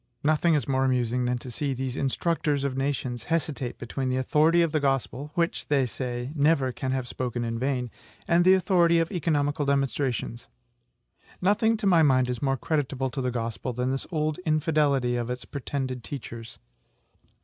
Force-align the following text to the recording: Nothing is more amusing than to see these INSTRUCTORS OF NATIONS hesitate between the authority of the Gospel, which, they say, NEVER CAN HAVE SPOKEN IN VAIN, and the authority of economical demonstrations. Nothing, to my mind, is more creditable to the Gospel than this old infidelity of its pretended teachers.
Nothing 0.23 0.55
is 0.55 0.67
more 0.67 0.83
amusing 0.83 1.25
than 1.25 1.37
to 1.37 1.51
see 1.51 1.75
these 1.75 1.95
INSTRUCTORS 1.95 2.63
OF 2.63 2.75
NATIONS 2.75 3.25
hesitate 3.25 3.77
between 3.77 4.09
the 4.09 4.17
authority 4.17 4.63
of 4.63 4.71
the 4.71 4.79
Gospel, 4.79 5.29
which, 5.35 5.67
they 5.67 5.85
say, 5.85 6.31
NEVER 6.33 6.71
CAN 6.71 6.91
HAVE 6.91 7.07
SPOKEN 7.07 7.43
IN 7.45 7.59
VAIN, 7.59 7.91
and 8.27 8.43
the 8.43 8.55
authority 8.55 8.97
of 8.97 9.11
economical 9.11 9.63
demonstrations. 9.63 10.47
Nothing, 11.39 11.77
to 11.77 11.85
my 11.85 12.01
mind, 12.01 12.29
is 12.31 12.41
more 12.41 12.57
creditable 12.57 13.11
to 13.11 13.21
the 13.21 13.29
Gospel 13.29 13.73
than 13.73 13.91
this 13.91 14.07
old 14.11 14.39
infidelity 14.39 15.17
of 15.17 15.29
its 15.29 15.45
pretended 15.45 16.03
teachers. 16.03 16.57